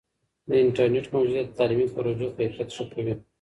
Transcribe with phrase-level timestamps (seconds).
[0.47, 3.13] د انټرنیټ موجودیت د تعلیمي پروژو کیفیت ښه کوي.